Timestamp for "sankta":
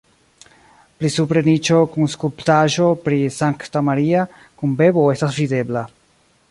3.37-3.85